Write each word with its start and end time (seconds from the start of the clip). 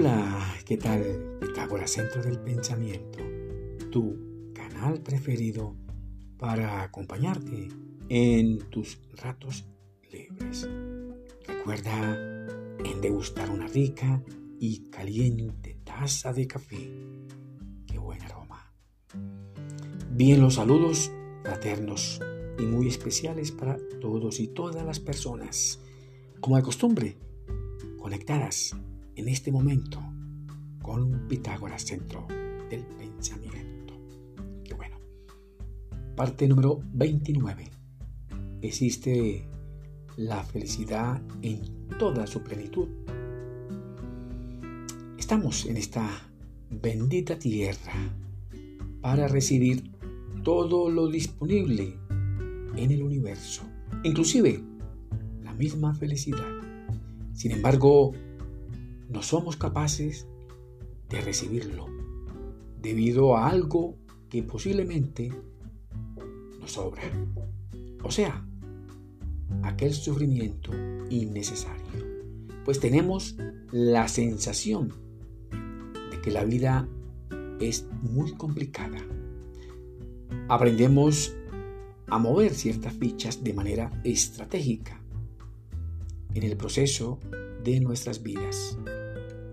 Hola, 0.00 0.56
¿qué 0.64 0.78
tal? 0.78 1.36
Pitágoras 1.42 1.90
Centro 1.90 2.22
del 2.22 2.38
Pensamiento, 2.38 3.18
tu 3.90 4.50
canal 4.54 5.02
preferido 5.02 5.76
para 6.38 6.82
acompañarte 6.82 7.68
en 8.08 8.60
tus 8.70 8.98
ratos 9.22 9.68
libres. 10.10 10.66
Recuerda 11.46 12.16
en 12.82 13.02
degustar 13.02 13.50
una 13.50 13.66
rica 13.66 14.24
y 14.58 14.88
caliente 14.88 15.76
taza 15.84 16.32
de 16.32 16.46
café. 16.46 16.90
Qué 17.86 17.98
buen 17.98 18.22
aroma. 18.22 18.72
Bien, 20.12 20.40
los 20.40 20.54
saludos 20.54 21.12
fraternos 21.42 22.22
y 22.58 22.62
muy 22.62 22.88
especiales 22.88 23.52
para 23.52 23.76
todos 24.00 24.40
y 24.40 24.48
todas 24.48 24.82
las 24.82 24.98
personas, 24.98 25.78
como 26.40 26.56
de 26.56 26.62
costumbre, 26.62 27.18
conectadas 27.98 28.74
en 29.20 29.28
este 29.28 29.52
momento 29.52 30.00
con 30.80 31.28
Pitágoras 31.28 31.82
Centro 31.82 32.26
del 32.70 32.86
Pensamiento. 32.86 33.92
Qué 34.64 34.72
bueno. 34.72 34.96
Parte 36.16 36.48
número 36.48 36.80
29. 36.94 37.64
Existe 38.62 39.46
la 40.16 40.42
felicidad 40.42 41.20
en 41.42 41.60
toda 41.98 42.26
su 42.26 42.42
plenitud. 42.42 42.88
Estamos 45.18 45.66
en 45.66 45.76
esta 45.76 46.08
bendita 46.70 47.38
tierra 47.38 47.92
para 49.02 49.28
recibir 49.28 49.90
todo 50.42 50.88
lo 50.88 51.08
disponible 51.08 51.98
en 52.74 52.90
el 52.90 53.02
universo, 53.02 53.64
inclusive 54.02 54.62
la 55.42 55.52
misma 55.52 55.94
felicidad. 55.94 56.48
Sin 57.34 57.52
embargo, 57.52 58.14
no 59.10 59.22
somos 59.22 59.56
capaces 59.56 60.26
de 61.08 61.20
recibirlo 61.20 61.86
debido 62.80 63.36
a 63.36 63.48
algo 63.48 63.96
que 64.28 64.42
posiblemente 64.42 65.32
nos 66.60 66.72
sobra. 66.72 67.02
O 68.04 68.10
sea, 68.10 68.46
aquel 69.64 69.92
sufrimiento 69.92 70.70
innecesario. 71.10 71.84
Pues 72.64 72.78
tenemos 72.78 73.36
la 73.72 74.06
sensación 74.06 74.94
de 76.10 76.20
que 76.22 76.30
la 76.30 76.44
vida 76.44 76.88
es 77.58 77.86
muy 78.02 78.32
complicada. 78.34 78.98
Aprendemos 80.48 81.34
a 82.06 82.18
mover 82.18 82.54
ciertas 82.54 82.94
fichas 82.94 83.42
de 83.42 83.54
manera 83.54 83.90
estratégica 84.04 85.02
en 86.34 86.44
el 86.44 86.56
proceso 86.56 87.18
de 87.64 87.80
nuestras 87.80 88.22
vidas 88.22 88.78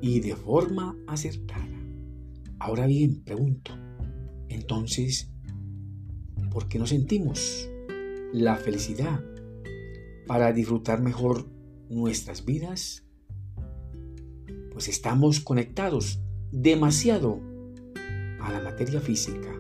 y 0.02 0.20
de 0.20 0.36
forma 0.36 0.96
acertada. 1.08 1.68
Ahora 2.60 2.86
bien, 2.86 3.24
pregunto, 3.24 3.72
entonces, 4.50 5.32
¿por 6.52 6.68
qué 6.68 6.80
no 6.80 6.88
sentimos 6.88 7.70
la 8.34 8.56
felicidad 8.56 9.24
para 10.26 10.52
disfrutar 10.54 11.02
mejor 11.02 11.48
nuestras 11.90 12.46
vidas? 12.46 13.06
Pues 14.72 14.88
estamos 14.88 15.40
conectados 15.40 16.22
demasiado 16.52 17.42
a 18.42 18.52
la 18.52 18.62
materia 18.62 19.02
física, 19.02 19.54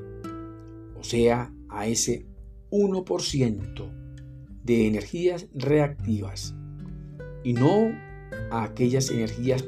o 0.95 1.03
sea, 1.03 1.53
a 1.69 1.87
ese 1.87 2.27
1% 2.71 3.91
de 4.63 4.87
energías 4.87 5.47
reactivas 5.53 6.55
y 7.43 7.53
no 7.53 7.91
a 8.51 8.63
aquellas 8.63 9.09
energías 9.09 9.63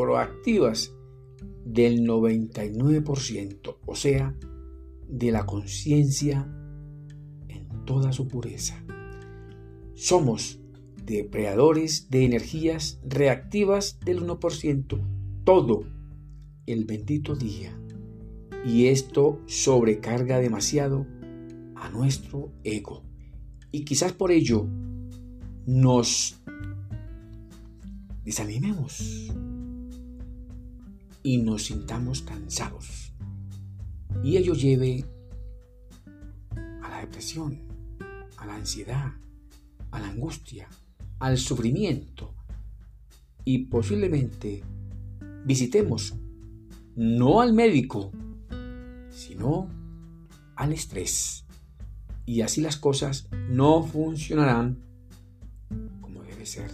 proactivas 0.00 0.96
del 1.62 2.06
99%, 2.06 3.76
o 3.84 3.94
sea, 3.94 4.34
de 5.06 5.30
la 5.30 5.44
conciencia 5.44 6.50
en 7.48 7.84
toda 7.84 8.14
su 8.14 8.26
pureza. 8.26 8.82
Somos 9.92 10.58
depredadores 11.04 12.08
de 12.08 12.24
energías 12.24 12.98
reactivas 13.04 14.00
del 14.00 14.22
1% 14.26 15.44
todo 15.44 15.84
el 16.64 16.86
bendito 16.86 17.36
día. 17.36 17.78
Y 18.64 18.86
esto 18.86 19.42
sobrecarga 19.44 20.38
demasiado 20.38 21.06
a 21.76 21.90
nuestro 21.90 22.52
ego. 22.64 23.02
Y 23.70 23.84
quizás 23.84 24.14
por 24.14 24.32
ello 24.32 24.66
nos 25.66 26.40
desanimemos 28.24 29.30
y 31.22 31.38
nos 31.38 31.64
sintamos 31.64 32.22
cansados. 32.22 33.12
Y 34.22 34.36
ello 34.36 34.54
lleve 34.54 35.04
a 36.82 36.88
la 36.88 37.00
depresión, 37.00 37.60
a 38.36 38.46
la 38.46 38.56
ansiedad, 38.56 39.12
a 39.90 40.00
la 40.00 40.08
angustia, 40.08 40.68
al 41.18 41.38
sufrimiento 41.38 42.34
y 43.44 43.66
posiblemente 43.66 44.62
visitemos 45.44 46.14
no 46.96 47.40
al 47.40 47.52
médico, 47.52 48.12
sino 49.10 49.68
al 50.56 50.72
estrés. 50.72 51.44
Y 52.26 52.42
así 52.42 52.60
las 52.60 52.76
cosas 52.76 53.28
no 53.48 53.82
funcionarán 53.82 54.78
como 56.00 56.22
debe 56.22 56.46
ser. 56.46 56.70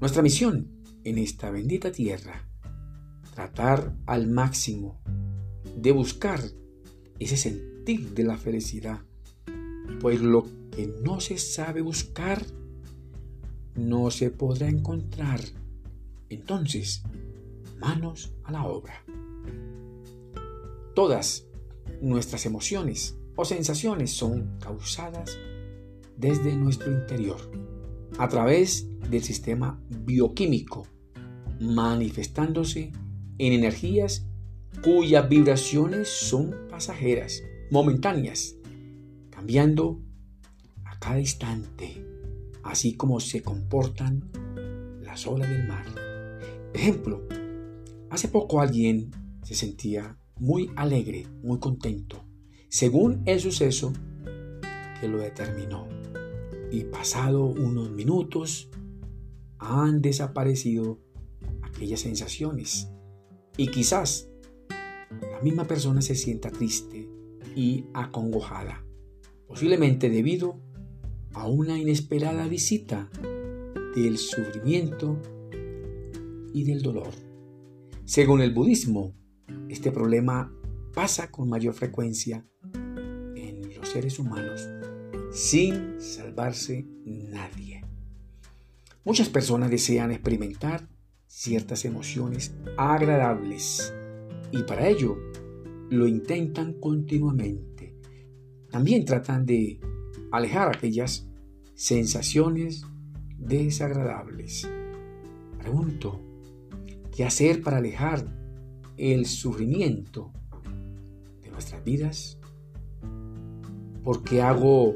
Nuestra 0.00 0.22
misión 0.22 0.68
en 1.04 1.18
esta 1.18 1.50
bendita 1.50 1.92
tierra, 1.92 2.48
tratar 3.34 3.92
al 4.06 4.28
máximo 4.28 5.00
de 5.76 5.90
buscar 5.90 6.40
ese 7.18 7.36
sentir 7.36 8.14
de 8.14 8.22
la 8.22 8.36
felicidad, 8.36 9.00
pues 10.00 10.20
lo 10.20 10.46
que 10.70 10.86
no 11.02 11.20
se 11.20 11.36
sabe 11.38 11.82
buscar 11.82 12.44
no 13.74 14.10
se 14.12 14.30
podrá 14.30 14.68
encontrar. 14.68 15.40
Entonces, 16.28 17.02
manos 17.80 18.32
a 18.44 18.52
la 18.52 18.64
obra. 18.64 19.04
Todas 20.94 21.46
nuestras 22.00 22.46
emociones 22.46 23.16
o 23.34 23.44
sensaciones 23.44 24.12
son 24.12 24.58
causadas 24.60 25.36
desde 26.16 26.54
nuestro 26.54 26.92
interior, 26.92 27.40
a 28.16 28.28
través 28.28 28.86
del 29.10 29.24
sistema 29.24 29.82
bioquímico, 29.88 30.86
manifestándose 31.60 32.92
en 33.38 33.52
energías 33.52 34.26
cuyas 34.82 35.28
vibraciones 35.28 36.08
son 36.08 36.54
pasajeras, 36.68 37.42
momentáneas, 37.70 38.56
cambiando 39.30 40.00
a 40.84 40.98
cada 40.98 41.20
instante, 41.20 42.04
así 42.62 42.94
como 42.94 43.20
se 43.20 43.42
comportan 43.42 44.30
las 45.02 45.26
olas 45.26 45.48
del 45.48 45.66
mar. 45.66 45.86
Ejemplo, 46.72 47.26
hace 48.10 48.28
poco 48.28 48.60
alguien 48.60 49.10
se 49.42 49.54
sentía 49.54 50.18
muy 50.38 50.70
alegre, 50.76 51.26
muy 51.42 51.58
contento, 51.58 52.24
según 52.68 53.22
el 53.26 53.40
suceso 53.40 53.92
que 55.00 55.08
lo 55.08 55.18
determinó. 55.18 55.88
Y 56.70 56.84
pasado 56.84 57.44
unos 57.44 57.90
minutos, 57.92 58.68
han 59.58 60.02
desaparecido 60.02 61.00
aquellas 61.62 62.00
sensaciones. 62.00 62.90
Y 63.56 63.68
quizás 63.68 64.28
la 65.20 65.40
misma 65.42 65.64
persona 65.64 66.02
se 66.02 66.14
sienta 66.14 66.50
triste 66.50 67.08
y 67.54 67.86
acongojada, 67.94 68.84
posiblemente 69.46 70.10
debido 70.10 70.60
a 71.34 71.46
una 71.46 71.78
inesperada 71.78 72.48
visita 72.48 73.10
del 73.94 74.18
sufrimiento 74.18 75.20
y 76.52 76.64
del 76.64 76.82
dolor. 76.82 77.10
Según 78.04 78.40
el 78.40 78.52
budismo, 78.52 79.14
este 79.68 79.90
problema 79.90 80.52
pasa 80.92 81.30
con 81.30 81.48
mayor 81.48 81.74
frecuencia 81.74 82.46
en 82.74 83.74
los 83.74 83.88
seres 83.88 84.18
humanos 84.18 84.68
sin 85.32 86.00
salvarse 86.00 86.86
nadie. 87.04 87.84
Muchas 89.04 89.28
personas 89.28 89.70
desean 89.70 90.12
experimentar 90.12 90.88
ciertas 91.34 91.84
emociones 91.84 92.54
agradables 92.76 93.92
y 94.52 94.62
para 94.62 94.86
ello 94.86 95.18
lo 95.90 96.06
intentan 96.06 96.74
continuamente. 96.74 97.96
También 98.70 99.04
tratan 99.04 99.44
de 99.44 99.80
alejar 100.30 100.68
aquellas 100.68 101.28
sensaciones 101.74 102.86
desagradables. 103.36 104.70
Pregunto, 105.58 106.20
¿qué 107.14 107.24
hacer 107.24 107.62
para 107.62 107.78
alejar 107.78 108.24
el 108.96 109.26
sufrimiento 109.26 110.32
de 111.42 111.50
nuestras 111.50 111.82
vidas? 111.82 112.38
¿Por 114.04 114.22
qué 114.22 114.40
hago 114.40 114.94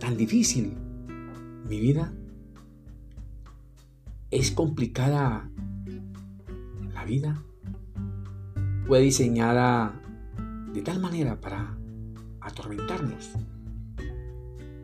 tan 0.00 0.16
difícil 0.16 0.76
mi 1.68 1.78
vida? 1.78 2.12
Es 4.30 4.50
complicada 4.50 5.50
vida 7.06 7.40
fue 8.86 9.00
diseñada 9.00 10.00
de 10.72 10.82
tal 10.82 11.00
manera 11.00 11.40
para 11.40 11.78
atormentarnos 12.40 13.30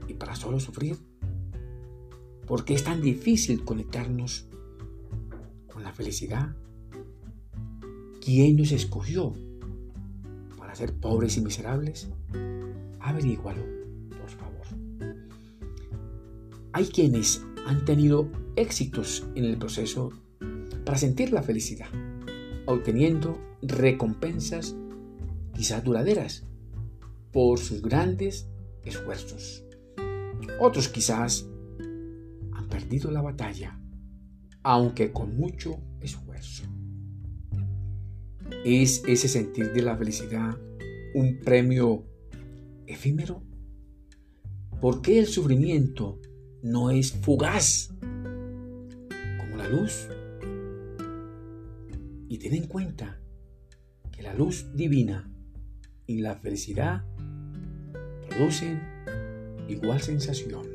y 0.09 0.15
para 0.15 0.37
solo 0.37 0.61
sufrir. 0.61 0.97
¿Por 2.47 2.65
qué 2.65 2.75
es 2.75 2.85
tan 2.85 3.01
difícil 3.01 3.65
conectarnos 3.65 4.49
con 5.73 5.83
la 5.83 5.93
felicidad? 5.93 6.55
¿Quién 8.25 8.57
nos 8.57 8.73
escogió 8.73 9.35
para 10.57 10.75
ser 10.75 10.95
pobres 10.95 11.37
y 11.37 11.41
miserables? 11.41 12.09
Averígualo, 13.01 13.63
por 14.11 14.31
favor. 14.31 14.67
Hay 16.73 16.87
quienes 16.87 17.45
han 17.67 17.85
tenido 17.85 18.29
éxitos 18.57 19.27
en 19.35 19.45
el 19.45 19.57
proceso 19.57 20.11
para 20.85 20.99
sentir 20.99 21.33
la 21.33 21.43
felicidad, 21.43 21.89
obteniendo 22.67 23.39
recompensas 23.63 24.75
quizás 25.55 25.85
duraderas 25.85 26.45
por 27.31 27.59
sus 27.59 27.83
grandes 27.83 28.49
esfuerzos. 28.85 29.65
Otros 30.61 30.89
quizás 30.89 31.47
han 32.53 32.69
perdido 32.69 33.11
la 33.11 33.23
batalla, 33.23 33.79
aunque 34.63 35.13
con 35.13 35.37
mucho 35.37 35.79
esfuerzo. 36.01 36.65
¿Es 38.65 39.03
ese 39.07 39.29
sentir 39.29 39.73
de 39.73 39.83
la 39.83 39.97
felicidad 39.97 40.57
un 41.15 41.41
premio 41.41 42.05
efímero? 42.87 43.43
¿Por 44.81 45.01
qué 45.01 45.19
el 45.21 45.27
sufrimiento 45.27 46.21
no 46.63 46.91
es 46.91 47.13
fugaz 47.13 47.91
como 47.99 49.57
la 49.57 49.69
luz? 49.69 50.09
Y 52.29 52.39
ten 52.39 52.55
en 52.55 52.67
cuenta 52.67 53.21
que 54.11 54.23
la 54.23 54.33
luz 54.33 54.67
divina 54.75 55.31
y 56.07 56.19
la 56.19 56.37
felicidad 56.37 57.05
producen 58.29 58.81
igual 59.69 60.01
sensación. 60.01 60.67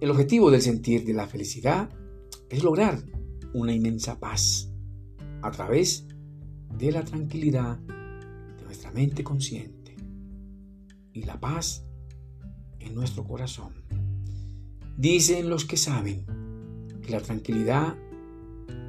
El 0.00 0.10
objetivo 0.10 0.50
del 0.50 0.62
sentir 0.62 1.04
de 1.04 1.14
la 1.14 1.26
felicidad 1.26 1.90
es 2.48 2.62
lograr 2.62 3.02
una 3.52 3.72
inmensa 3.72 4.18
paz 4.20 4.70
a 5.42 5.50
través 5.50 6.06
de 6.78 6.92
la 6.92 7.04
tranquilidad 7.04 7.78
de 7.78 8.64
nuestra 8.64 8.92
mente 8.92 9.24
consciente 9.24 9.96
y 11.12 11.24
la 11.24 11.38
paz 11.40 11.84
en 12.78 12.94
nuestro 12.94 13.24
corazón. 13.24 13.89
Dicen 15.00 15.48
los 15.48 15.64
que 15.64 15.78
saben 15.78 16.26
que 17.00 17.10
la 17.10 17.22
tranquilidad 17.22 17.96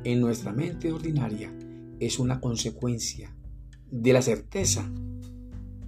en 0.03 0.19
nuestra 0.19 0.51
mente 0.51 0.91
ordinaria 0.91 1.53
es 2.01 2.19
una 2.19 2.41
consecuencia 2.41 3.33
de 3.89 4.11
la 4.11 4.21
certeza 4.21 4.91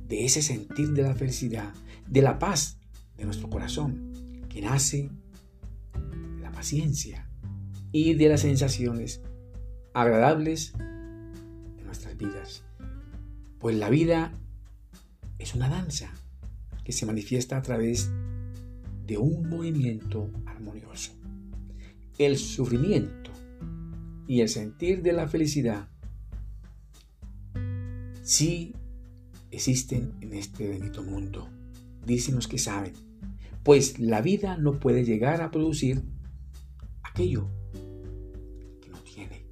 de 0.08 0.24
ese 0.24 0.42
sentir 0.42 0.94
de 0.94 1.02
la 1.02 1.14
felicidad, 1.14 1.74
de 2.08 2.22
la 2.22 2.40
paz 2.40 2.78
de 3.18 3.26
nuestro 3.26 3.50
corazón, 3.50 4.14
que 4.48 4.62
nace 4.62 5.10
de 6.38 6.42
la 6.42 6.54
paciencia 6.54 7.28
y 7.92 8.14
de 8.14 8.30
las 8.30 8.40
sensaciones 8.40 9.22
agradables 9.94 10.72
de 11.76 11.84
nuestras 11.84 12.16
vidas. 12.16 12.64
Pues 13.60 13.76
la 13.76 13.90
vida 13.90 14.32
es 15.38 15.54
una 15.54 15.68
danza 15.68 16.14
que 16.86 16.94
se 16.94 17.06
manifiesta 17.06 17.58
a 17.58 17.62
través 17.62 18.10
de 19.06 19.18
un 19.18 19.50
movimiento 19.50 20.30
armonioso. 20.46 21.12
El 22.18 22.38
sufrimiento 22.38 23.32
y 24.28 24.42
el 24.42 24.50
sentir 24.50 25.02
de 25.02 25.14
la 25.14 25.28
felicidad 25.28 25.90
sí 28.22 28.74
existen 29.52 30.14
en 30.22 30.34
este 30.34 30.68
bendito 30.68 31.04
mundo. 31.04 31.50
Dicen 32.06 32.36
los 32.36 32.48
que 32.48 32.58
saben. 32.58 32.94
Pues 33.64 34.00
la 34.00 34.22
vida 34.22 34.58
no 34.58 34.80
puede 34.80 35.06
llegar 35.06 35.42
a 35.42 35.52
producir 35.52 36.02
aquello 37.02 37.50
que 38.82 38.90
no 38.90 38.98
tiene. 39.00 39.46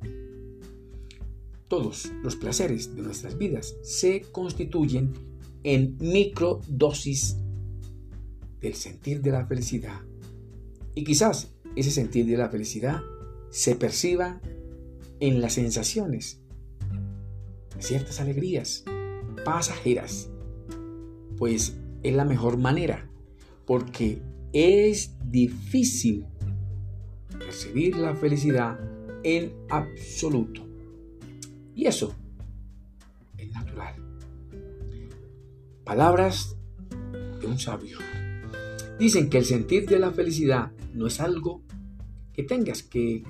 Todos 1.68 2.12
los 2.22 2.36
placeres 2.36 2.94
de 2.94 3.02
nuestras 3.02 3.38
vidas 3.38 3.76
se 3.84 4.22
constituyen 4.32 5.14
en 5.64 5.96
microdosis 6.00 7.38
del 8.62 8.76
sentir 8.76 9.22
de 9.22 9.32
la 9.32 9.46
felicidad. 9.46 10.02
Y 10.94 11.04
quizás 11.04 11.54
ese 11.76 11.92
sentir 11.92 12.26
de 12.26 12.38
la 12.38 12.50
felicidad 12.50 13.02
se 13.50 13.76
perciba 13.76 14.42
en 15.20 15.42
las 15.42 15.54
sensaciones 15.54 16.42
ciertas 17.82 18.20
alegrías 18.20 18.84
pasajeras, 19.44 20.30
pues 21.38 21.78
es 22.04 22.14
la 22.14 22.26
mejor 22.26 22.58
manera, 22.58 23.10
porque 23.66 24.22
es 24.54 25.16
difícil 25.26 26.26
percibir 27.38 27.96
la 27.96 28.16
felicidad 28.16 28.80
en 29.24 29.54
absoluto. 29.70 30.68
Y 31.76 31.88
eso 31.88 32.16
es 33.38 33.52
natural. 33.52 33.96
Palabras 35.84 36.56
de 37.40 37.48
un 37.48 37.58
sabio. 37.58 37.98
Dicen 39.00 39.30
que 39.30 39.38
el 39.38 39.46
sentir 39.46 39.88
de 39.88 40.00
la 40.00 40.12
felicidad 40.12 40.72
no 40.94 41.08
es 41.08 41.20
algo 41.20 41.64
que 42.34 42.44
tengas 42.44 42.84
que 42.84 43.24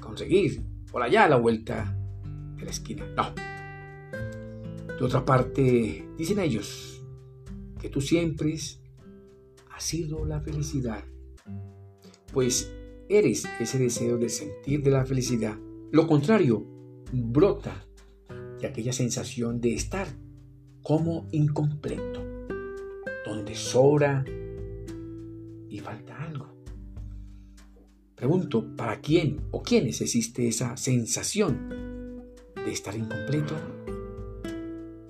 conseguir 0.00 0.62
por 0.90 1.02
allá 1.02 1.24
a 1.24 1.28
la 1.28 1.36
vuelta 1.36 1.96
de 2.56 2.64
la 2.64 2.70
esquina. 2.70 3.06
No 3.16 3.48
de 4.98 5.04
otra 5.04 5.24
parte, 5.24 6.08
dicen 6.16 6.40
ellos 6.40 7.00
que 7.80 7.88
tú 7.88 8.00
siempre 8.00 8.54
has 8.54 9.84
sido 9.84 10.24
la 10.24 10.40
felicidad, 10.40 11.04
pues 12.32 12.72
eres 13.08 13.46
ese 13.60 13.78
deseo 13.78 14.18
de 14.18 14.28
sentir 14.28 14.82
de 14.82 14.90
la 14.90 15.04
felicidad. 15.04 15.56
Lo 15.92 16.08
contrario, 16.08 16.66
brota 17.12 17.86
de 18.60 18.66
aquella 18.66 18.92
sensación 18.92 19.60
de 19.60 19.74
estar 19.74 20.08
como 20.82 21.28
incompleto, 21.30 22.20
donde 23.24 23.54
sobra 23.54 24.24
y 25.68 25.78
falta 25.80 26.22
algo. 26.22 26.58
Pregunto, 28.14 28.74
¿para 28.76 29.00
quién 29.00 29.46
o 29.52 29.62
quiénes 29.62 30.00
existe 30.00 30.48
esa 30.48 30.76
sensación 30.76 32.24
de 32.54 32.72
estar 32.72 32.96
incompleto? 32.96 33.54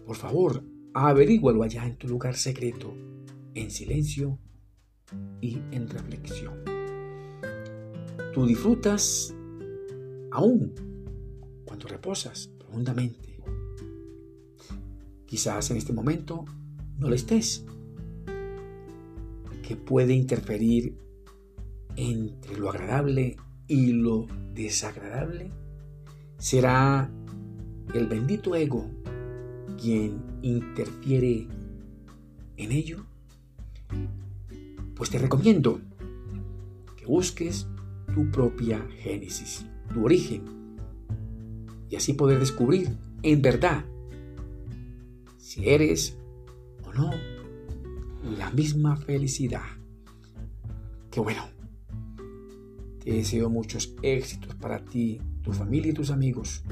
Por 0.05 0.17
favor, 0.17 0.63
averígualo 0.93 1.63
allá 1.63 1.87
en 1.87 1.97
tu 1.97 2.09
lugar 2.09 2.37
secreto, 2.37 2.95
en 3.55 3.71
silencio 3.71 4.39
y 5.41 5.59
en 5.71 5.89
reflexión. 5.89 6.63
Tú 8.35 8.47
disfrutas 8.47 9.35
aún 10.31 10.75
cuando 11.65 11.89
reposas 11.89 12.49
profundamente. 12.59 13.41
Quizás 15.27 15.71
en 15.71 15.77
este 15.77 15.93
momento 15.93 16.45
no 16.99 17.09
lo 17.09 17.15
estés, 17.15 17.65
que 19.69 19.77
puede 19.77 20.15
interferir 20.15 20.97
entre 21.95 22.57
lo 22.57 22.71
agradable 22.71 23.37
y 23.67 23.93
lo 23.93 24.27
desagradable. 24.55 25.53
Será 26.39 27.11
el 27.93 28.07
bendito 28.07 28.57
ego 28.57 28.89
quien 29.79 30.23
interfiere 30.41 31.49
en 32.57 32.73
ello, 32.73 33.05
pues 34.95 35.11
te 35.11 35.19
recomiendo 35.19 35.83
que 36.97 37.05
busques 37.05 37.69
tu 38.15 38.31
propia 38.31 38.83
génesis, 39.03 39.67
tu 39.93 40.03
origen, 40.03 40.45
y 41.91 41.97
así 41.97 42.15
poder 42.15 42.39
descubrir 42.39 42.97
en 43.23 43.43
verdad 43.43 43.85
si 45.37 45.69
eres 45.69 46.17
o 46.85 46.93
no 46.95 47.38
la 48.23 48.51
misma 48.51 48.97
felicidad. 48.97 49.63
Que 51.11 51.21
bueno, 51.21 51.43
te 53.03 53.13
deseo 53.13 53.49
muchos 53.49 53.95
éxitos 54.03 54.55
para 54.57 54.85
ti, 54.85 55.21
tu 55.43 55.53
familia 55.53 55.91
y 55.91 55.95
tus 55.95 56.11
amigos. 56.11 56.63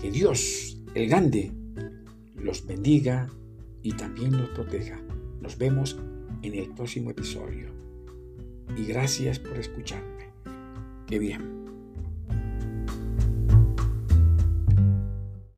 Que 0.00 0.10
Dios, 0.10 0.80
el 0.94 1.08
grande, 1.08 1.52
los 2.36 2.66
bendiga 2.66 3.28
y 3.82 3.92
también 3.92 4.36
los 4.36 4.50
proteja. 4.50 5.00
Nos 5.40 5.56
vemos 5.56 5.98
en 6.42 6.54
el 6.54 6.68
próximo 6.70 7.10
episodio. 7.10 7.68
Y 8.76 8.84
gracias 8.84 9.38
por 9.38 9.56
escucharme. 9.58 10.30
Qué 11.06 11.18
bien. 11.18 11.67